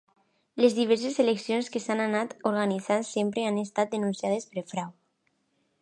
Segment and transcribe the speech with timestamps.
[0.63, 4.91] Les diverses eleccions que s'ha anat organitzant sempre han estat denunciades per frau.